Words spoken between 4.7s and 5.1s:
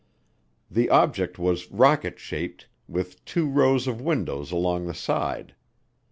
the